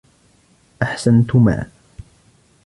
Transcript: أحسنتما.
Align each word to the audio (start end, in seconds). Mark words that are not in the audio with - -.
أحسنتما. 0.81 1.67